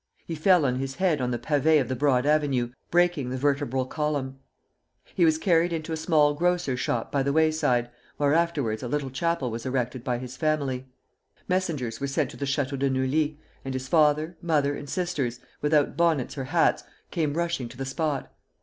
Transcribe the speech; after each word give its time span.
He 0.25 0.33
fell 0.33 0.65
on 0.65 0.77
his 0.79 0.95
head 0.95 1.21
on 1.21 1.29
the 1.29 1.37
pavé 1.37 1.79
of 1.79 1.87
the 1.87 1.95
broad 1.95 2.25
avenue, 2.25 2.71
breaking 2.89 3.29
the 3.29 3.37
vertebral 3.37 3.85
column. 3.85 4.39
He 5.13 5.25
was 5.25 5.37
carried 5.37 5.71
into 5.71 5.93
a 5.93 5.95
small 5.95 6.33
grocer's 6.33 6.79
shop 6.79 7.11
by 7.11 7.21
the 7.21 7.31
way 7.31 7.51
side, 7.51 7.87
where 8.17 8.33
afterwards 8.33 8.81
a 8.81 8.87
little 8.87 9.11
chapel 9.11 9.51
was 9.51 9.63
erected 9.63 10.03
by 10.03 10.17
his 10.17 10.35
family. 10.35 10.87
Messengers 11.47 11.99
were 12.01 12.07
sent 12.07 12.31
to 12.31 12.37
the 12.37 12.45
Château 12.45 12.79
de 12.79 12.89
Neuilly, 12.89 13.39
and 13.63 13.75
his 13.75 13.87
father, 13.87 14.35
mother, 14.41 14.73
and 14.75 14.89
sisters, 14.89 15.39
without 15.61 15.95
bonnets 15.95 16.35
or 16.35 16.45
hats, 16.45 16.83
came 17.11 17.35
rushing 17.35 17.69
to 17.69 17.77
the 17.77 17.85
spot. 17.85 18.31